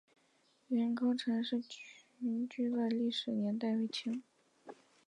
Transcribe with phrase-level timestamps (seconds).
[0.69, 1.61] 元坑陈氏
[2.17, 4.23] 民居的历史年代为清。